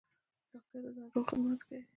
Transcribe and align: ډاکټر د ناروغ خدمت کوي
ډاکټر 0.51 0.79
د 0.83 0.87
ناروغ 0.97 1.23
خدمت 1.29 1.61
کوي 1.67 1.81